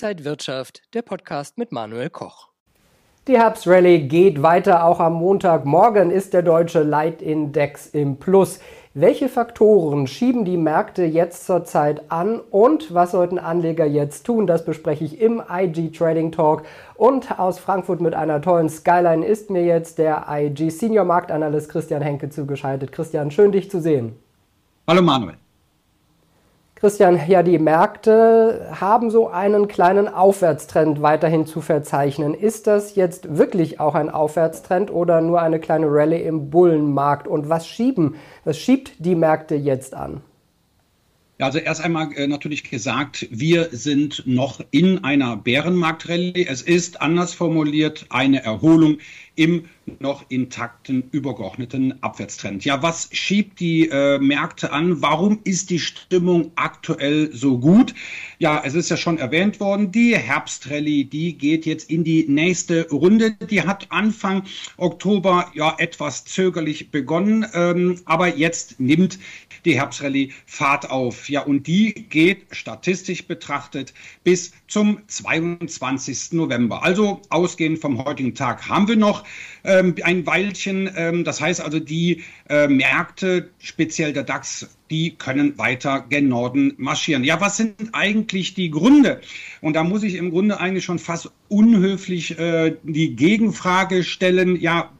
[0.00, 2.50] Inside Wirtschaft, der Podcast mit Manuel Koch.
[3.26, 4.84] Die Herbstrallye geht weiter.
[4.84, 8.60] Auch am Montagmorgen ist der deutsche Leitindex im Plus.
[8.94, 14.46] Welche Faktoren schieben die Märkte jetzt zurzeit an und was sollten Anleger jetzt tun?
[14.46, 16.62] Das bespreche ich im IG Trading Talk.
[16.94, 22.02] Und aus Frankfurt mit einer tollen Skyline ist mir jetzt der IG Senior Marktanalyst Christian
[22.02, 22.92] Henke zugeschaltet.
[22.92, 24.14] Christian, schön dich zu sehen.
[24.86, 25.38] Hallo Manuel.
[26.80, 32.34] Christian, ja, die Märkte haben so einen kleinen Aufwärtstrend weiterhin zu verzeichnen.
[32.34, 37.26] Ist das jetzt wirklich auch ein Aufwärtstrend oder nur eine kleine Rallye im Bullenmarkt?
[37.26, 38.14] Und was schieben,
[38.44, 40.20] was schiebt die Märkte jetzt an?
[41.38, 46.46] Ja, also erst einmal äh, natürlich gesagt, wir sind noch in einer Bärenmarktrallye.
[46.48, 48.98] Es ist anders formuliert eine Erholung
[49.34, 49.64] im
[49.98, 52.64] noch intakten, übergeordneten Abwärtstrend.
[52.64, 55.02] Ja, was schiebt die äh, Märkte an?
[55.02, 57.94] Warum ist die Stimmung aktuell so gut?
[58.38, 62.88] Ja, es ist ja schon erwähnt worden, die Herbstrallye, die geht jetzt in die nächste
[62.90, 63.32] Runde.
[63.50, 64.44] Die hat Anfang
[64.76, 69.18] Oktober ja etwas zögerlich begonnen, ähm, aber jetzt nimmt
[69.64, 71.28] die Herbstrallye Fahrt auf.
[71.28, 73.92] Ja, und die geht statistisch betrachtet
[74.24, 76.32] bis zum 22.
[76.32, 76.82] November.
[76.82, 79.24] Also ausgehend vom heutigen Tag haben wir noch
[79.78, 80.90] ähm, ein Weilchen.
[80.96, 86.74] Ähm, das heißt also, die äh, Märkte, speziell der DAX, die können weiter gen Norden
[86.76, 87.24] marschieren.
[87.24, 89.20] Ja, was sind eigentlich die Gründe?
[89.60, 94.60] Und da muss ich im Grunde eigentlich schon fast unhöflich äh, die Gegenfrage stellen.
[94.60, 94.90] Ja,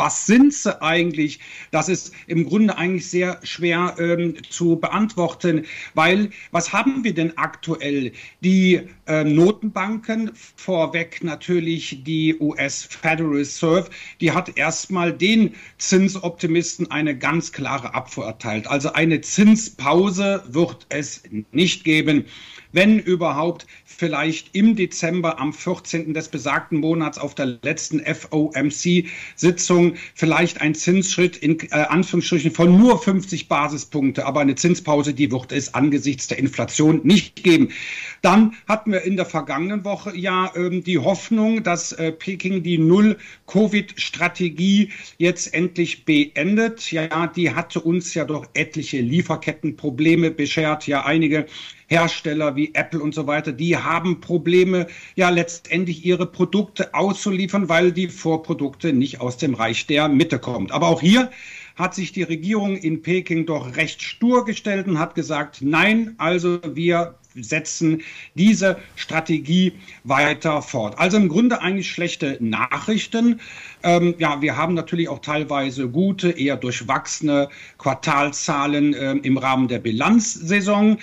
[0.00, 1.40] was sind sie eigentlich?
[1.72, 7.36] Das ist im Grunde eigentlich sehr schwer ähm, zu beantworten, weil was haben wir denn
[7.36, 8.12] aktuell?
[8.40, 13.90] Die äh, Notenbanken, vorweg natürlich die US Federal Reserve,
[14.22, 18.68] die hat erstmal den Zinsoptimisten eine ganz klare Abfuhr erteilt.
[18.68, 22.24] Also eine Zinspause wird es nicht geben
[22.72, 26.14] wenn überhaupt vielleicht im Dezember am 14.
[26.14, 33.02] des besagten Monats auf der letzten FOMC-Sitzung vielleicht ein Zinsschritt in äh, Anführungsstrichen von nur
[33.02, 37.68] 50 Basispunkte, aber eine Zinspause, die wird es angesichts der Inflation nicht geben.
[38.22, 42.78] Dann hatten wir in der vergangenen Woche ja ähm, die Hoffnung, dass äh, Peking die
[42.78, 46.92] Null-Covid-Strategie jetzt endlich beendet.
[46.92, 50.86] Ja, die hatte uns ja doch etliche Lieferkettenprobleme beschert.
[50.86, 51.46] Ja, einige
[51.90, 54.86] Hersteller wie Apple und so weiter, die haben Probleme,
[55.16, 60.70] ja letztendlich ihre Produkte auszuliefern, weil die Vorprodukte nicht aus dem Reich der Mitte kommt.
[60.70, 61.30] Aber auch hier
[61.74, 66.60] hat sich die Regierung in Peking doch recht stur gestellt und hat gesagt, nein, also
[66.74, 68.02] wir setzen
[68.34, 69.72] diese Strategie
[70.04, 70.98] weiter fort.
[70.98, 73.40] Also im Grunde eigentlich schlechte Nachrichten.
[73.82, 79.78] Ähm, ja, wir haben natürlich auch teilweise gute, eher durchwachsene Quartalzahlen äh, im Rahmen der
[79.78, 80.98] Bilanzsaison.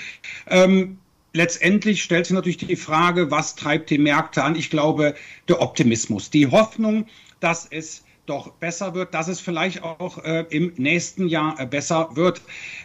[0.47, 0.97] Ähm,
[1.33, 4.55] letztendlich stellt sich natürlich die Frage, was treibt die Märkte an?
[4.55, 5.15] Ich glaube,
[5.47, 7.05] der Optimismus, die Hoffnung,
[7.39, 12.09] dass es doch besser wird, dass es vielleicht auch äh, im nächsten Jahr äh, besser
[12.15, 12.41] wird.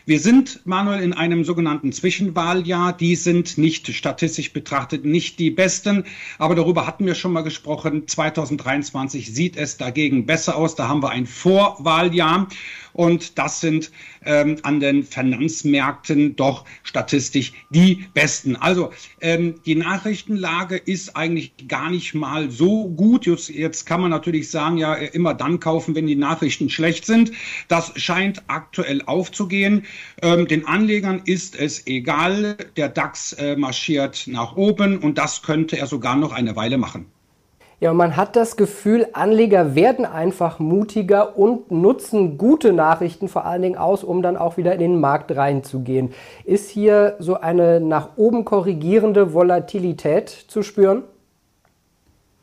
[0.06, 2.92] Wir sind, Manuel, in einem sogenannten Zwischenwahljahr.
[2.92, 6.04] Die sind nicht statistisch betrachtet nicht die besten,
[6.38, 8.06] aber darüber hatten wir schon mal gesprochen.
[8.06, 10.74] 2023 sieht es dagegen besser aus.
[10.74, 12.48] Da haben wir ein Vorwahljahr
[12.92, 13.90] und das sind
[14.24, 18.56] ähm, an den Finanzmärkten doch statistisch die besten.
[18.56, 18.90] Also
[19.20, 23.26] ähm, die Nachrichtenlage ist eigentlich gar nicht mal so gut.
[23.26, 27.32] Jetzt, jetzt kann man natürlich sagen, ja, immer dann kaufen, wenn die Nachrichten schlecht sind.
[27.68, 29.84] Das scheint aktuell aufzugehen.
[30.22, 32.56] Ähm, den Anlegern ist es egal.
[32.76, 37.06] Der DAX äh, marschiert nach oben und das könnte er sogar noch eine Weile machen.
[37.82, 43.62] Ja, man hat das Gefühl, Anleger werden einfach mutiger und nutzen gute Nachrichten vor allen
[43.62, 46.12] Dingen aus, um dann auch wieder in den Markt reinzugehen.
[46.44, 51.02] Ist hier so eine nach oben korrigierende Volatilität zu spüren?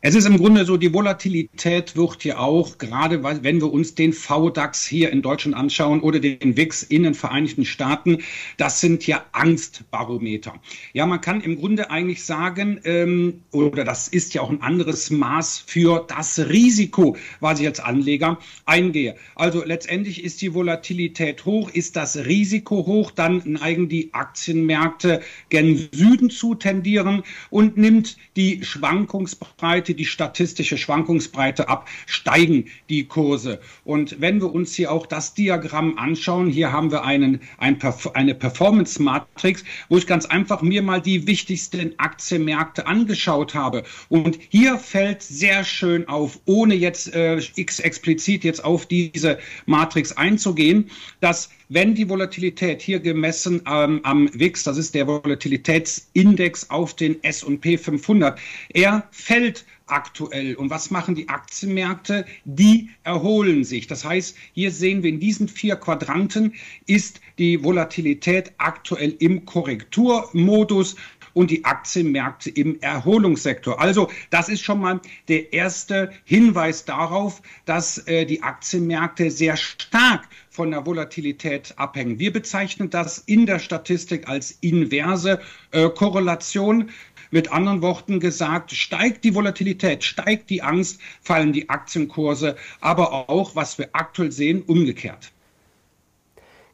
[0.02, 4.14] Es ist im Grunde so, die Volatilität wird ja auch, gerade wenn wir uns den
[4.14, 8.22] VDAX hier in Deutschland anschauen oder den WIX in den Vereinigten Staaten,
[8.56, 10.54] das sind ja Angstbarometer.
[10.94, 15.10] Ja, man kann im Grunde eigentlich sagen, ähm, oder das ist ja auch ein anderes
[15.10, 19.16] Maß für das Risiko, was ich als Anleger eingehe.
[19.34, 25.20] Also letztendlich ist die Volatilität hoch, ist das Risiko hoch, dann neigen die Aktienmärkte
[25.50, 33.04] gen Süden zu tendieren und nimmt die Schwankungsbreite halte die statistische Schwankungsbreite ab, steigen die
[33.04, 33.60] Kurse.
[33.84, 37.76] Und wenn wir uns hier auch das Diagramm anschauen, hier haben wir einen, ein,
[38.14, 43.82] eine Performance-Matrix, wo ich ganz einfach mir mal die wichtigsten Aktienmärkte angeschaut habe.
[44.08, 50.12] Und hier fällt sehr schön auf, ohne jetzt äh, x explizit jetzt auf diese Matrix
[50.12, 50.90] einzugehen,
[51.20, 57.22] dass wenn die Volatilität hier gemessen ähm, am WIX, das ist der Volatilitätsindex auf den
[57.22, 58.38] S&P 500,
[58.70, 60.54] er fällt aktuell.
[60.54, 62.24] Und was machen die Aktienmärkte?
[62.44, 63.86] Die erholen sich.
[63.86, 66.54] Das heißt, hier sehen wir in diesen vier Quadranten
[66.86, 70.96] ist die Volatilität aktuell im Korrekturmodus
[71.32, 73.80] und die Aktienmärkte im Erholungssektor.
[73.80, 80.28] Also das ist schon mal der erste Hinweis darauf, dass äh, die Aktienmärkte sehr stark
[80.50, 82.18] von der Volatilität abhängen.
[82.18, 85.40] Wir bezeichnen das in der Statistik als inverse
[85.70, 86.90] äh, Korrelation.
[87.30, 93.54] Mit anderen Worten gesagt, steigt die Volatilität, steigt die Angst, fallen die Aktienkurse, aber auch,
[93.54, 95.30] was wir aktuell sehen, umgekehrt.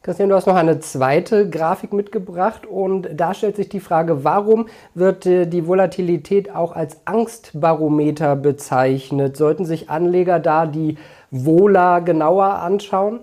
[0.07, 4.69] Christian, du hast noch eine zweite Grafik mitgebracht und da stellt sich die Frage, warum
[4.93, 9.35] wird äh, die Volatilität auch als Angstbarometer bezeichnet?
[9.35, 10.97] Sollten sich Anleger da die
[11.29, 13.19] Vola genauer anschauen?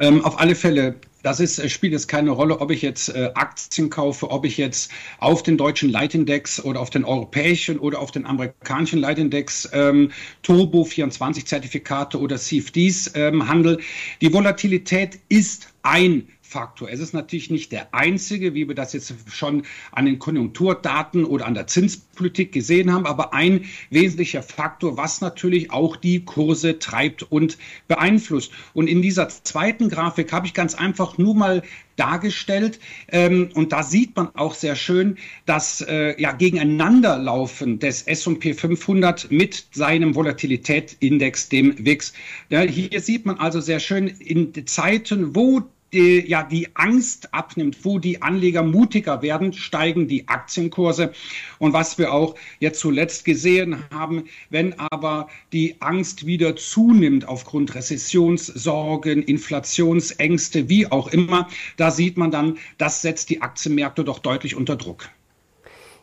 [0.00, 3.30] Ähm, auf alle Fälle das ist, äh, spielt jetzt keine Rolle, ob ich jetzt äh,
[3.34, 8.10] Aktien kaufe, ob ich jetzt auf den deutschen Leitindex oder auf den europäischen oder auf
[8.10, 10.10] den amerikanischen Leitindex ähm,
[10.42, 13.80] Turbo 24 Zertifikate oder CFDs ähm, handel.
[14.20, 16.88] Die Volatilität ist ein Faktor.
[16.90, 21.46] Es ist natürlich nicht der einzige, wie wir das jetzt schon an den Konjunkturdaten oder
[21.46, 27.22] an der Zinspolitik gesehen haben, aber ein wesentlicher Faktor, was natürlich auch die Kurse treibt
[27.22, 28.52] und beeinflusst.
[28.72, 31.62] Und in dieser zweiten Grafik habe ich ganz einfach nur mal
[31.98, 32.78] dargestellt.
[33.08, 39.30] Ähm, und da sieht man auch sehr schön, dass äh, ja Gegeneinanderlaufen des S&P 500
[39.30, 42.12] mit seinem Volatilitätsindex, dem WIX.
[42.48, 45.62] Ja, hier sieht man also sehr schön in Zeiten, wo
[45.92, 51.12] die, ja, die Angst abnimmt, wo die Anleger mutiger werden, steigen die Aktienkurse.
[51.58, 57.74] Und was wir auch jetzt zuletzt gesehen haben, wenn aber die Angst wieder zunimmt aufgrund
[57.74, 64.56] Rezessionssorgen, Inflationsängste, wie auch immer, da sieht man dann, das setzt die Aktienmärkte doch deutlich
[64.56, 65.08] unter Druck.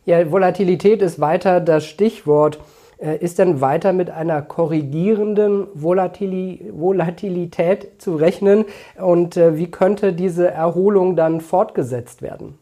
[0.06, 2.60] Ja, Volatilität ist weiter das Stichwort.
[2.98, 8.66] Äh, ist denn weiter mit einer korrigierenden Volatilität zu rechnen?
[8.98, 12.58] Und äh, wie könnte diese Erholung dann fortgesetzt werden?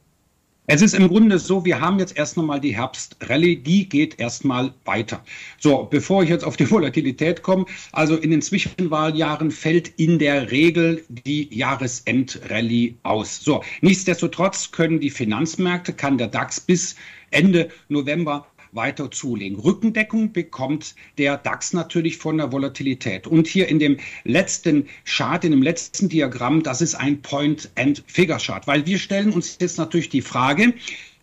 [0.65, 4.73] Es ist im Grunde so, wir haben jetzt erst nochmal die Herbstrallye, die geht erstmal
[4.85, 5.21] weiter.
[5.59, 10.51] So, bevor ich jetzt auf die Volatilität komme, also in den Zwischenwahljahren fällt in der
[10.51, 13.41] Regel die Jahresendrallye aus.
[13.41, 16.95] So, nichtsdestotrotz können die Finanzmärkte, kann der DAX bis
[17.31, 19.59] Ende November weiter zulegen.
[19.59, 23.27] Rückendeckung bekommt der DAX natürlich von der Volatilität.
[23.27, 28.85] Und hier in dem letzten Chart, in dem letzten Diagramm, das ist ein Point-and-Figure-Chart, weil
[28.85, 30.73] wir stellen uns jetzt natürlich die Frage,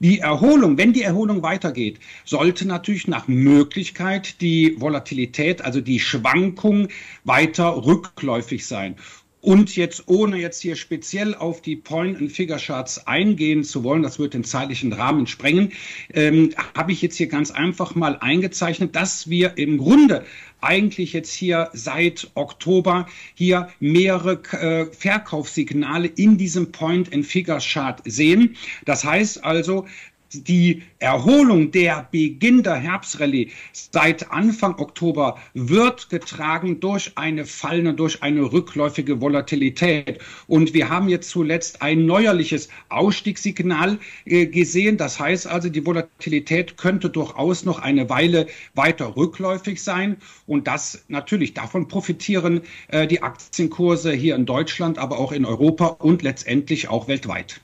[0.02, 6.88] die Erholung, wenn die Erholung weitergeht, sollte natürlich nach Möglichkeit die Volatilität, also die Schwankung
[7.25, 8.97] weiter rückläufig sein.
[9.41, 14.45] Und jetzt, ohne jetzt hier speziell auf die Point-and-Figure-Charts eingehen zu wollen, das wird den
[14.45, 15.73] zeitlichen Rahmen sprengen,
[16.13, 20.27] ähm, habe ich jetzt hier ganz einfach mal eingezeichnet, dass wir im Grunde
[20.61, 28.57] eigentlich jetzt hier seit Oktober hier mehrere äh, Verkaufssignale in diesem Point-and-Figure-Chart sehen.
[28.85, 29.87] Das heißt also,
[30.32, 38.23] die Erholung der Beginn der Herbstrallye seit Anfang Oktober wird getragen durch eine fallende, durch
[38.23, 40.21] eine rückläufige Volatilität.
[40.47, 44.97] Und wir haben jetzt zuletzt ein neuerliches Ausstiegssignal äh, gesehen.
[44.97, 50.16] Das heißt also, die Volatilität könnte durchaus noch eine Weile weiter rückläufig sein.
[50.47, 55.87] Und das natürlich, davon profitieren äh, die Aktienkurse hier in Deutschland, aber auch in Europa
[55.87, 57.61] und letztendlich auch weltweit.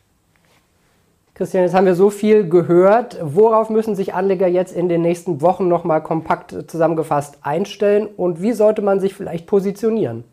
[1.36, 3.18] Christian, jetzt haben wir so viel gehört.
[3.20, 8.52] Worauf müssen sich Anleger jetzt in den nächsten Wochen nochmal kompakt zusammengefasst einstellen und wie
[8.52, 10.24] sollte man sich vielleicht positionieren?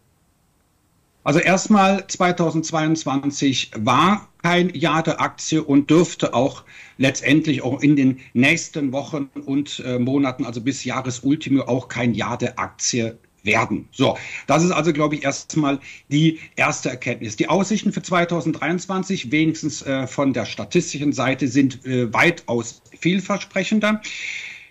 [1.25, 6.63] Also erstmal 2022 war kein Jahr der Aktie und dürfte auch
[6.98, 12.38] letztendlich auch in den nächsten Wochen und äh, Monaten, also bis Jahresultimo, auch kein Jahr
[12.38, 13.88] der Aktie werden.
[13.91, 17.35] So, das ist also, glaube ich, erstmal die erste Erkenntnis.
[17.35, 24.01] Die Aussichten für 2023, wenigstens äh, von der statistischen Seite, sind äh, weitaus vielversprechender.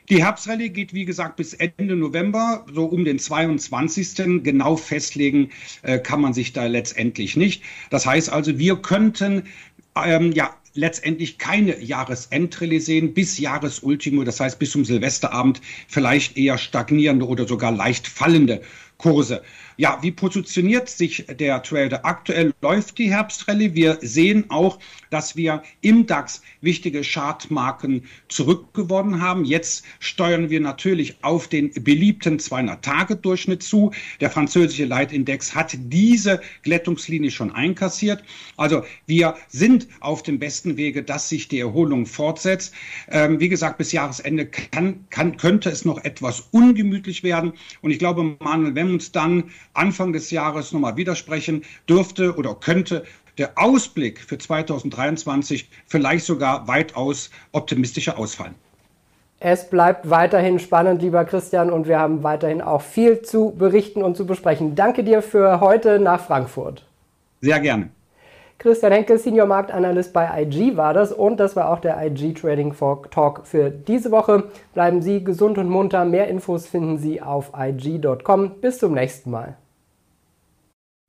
[0.09, 4.43] Die Herbstrallye geht, wie gesagt, bis Ende November, so um den 22.
[4.43, 5.51] Genau festlegen
[5.83, 7.63] äh, kann man sich da letztendlich nicht.
[7.91, 9.45] Das heißt also, wir könnten
[9.97, 16.59] ähm, ja, letztendlich keine Jahresendrallye sehen, bis Jahresultimo, das heißt bis zum Silvesterabend vielleicht eher
[16.59, 18.63] stagnierende oder sogar leicht fallende
[18.97, 19.43] Kurse.
[19.83, 22.07] Ja, wie positioniert sich der Trader?
[22.07, 23.75] Aktuell läuft die Herbstrallye.
[23.75, 24.79] Wir sehen auch,
[25.11, 29.45] dass wir im DAX wichtige Chartmarken zurückgewonnen haben.
[29.45, 33.91] Jetzt steuern wir natürlich auf den beliebten 200-Tage-Durchschnitt zu.
[34.21, 38.23] Der französische Leitindex hat diese Glättungslinie schon einkassiert.
[38.57, 42.73] Also wir sind auf dem besten Wege, dass sich die Erholung fortsetzt.
[43.11, 47.55] Ähm, wie gesagt, bis Jahresende kann, kann, könnte es noch etwas ungemütlich werden.
[47.81, 53.05] Und ich glaube, Manuel, wenn uns dann Anfang des Jahres nochmal widersprechen, dürfte oder könnte
[53.39, 58.55] der Ausblick für 2023 vielleicht sogar weitaus optimistischer ausfallen.
[59.41, 64.17] Es bleibt weiterhin spannend, lieber Christian, und wir haben weiterhin auch viel zu berichten und
[64.17, 64.77] zu besprechen.
[64.77, 66.87] Danke dir für heute nach Frankfurt.
[67.41, 67.89] Sehr gerne.
[68.59, 72.73] Christian Henke, Senior Marktanalyst bei IG war das und das war auch der IG Trading
[73.11, 74.45] Talk für diese Woche.
[74.75, 76.05] Bleiben Sie gesund und munter.
[76.05, 78.61] Mehr Infos finden Sie auf IG.com.
[78.61, 79.57] Bis zum nächsten Mal.